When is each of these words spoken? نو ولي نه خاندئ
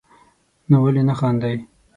نو 0.69 0.77
ولي 0.83 1.01
نه 1.07 1.13
خاندئ 1.19 1.55